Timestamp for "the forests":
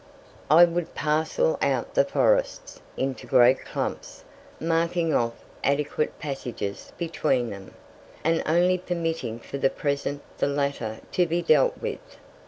1.93-2.81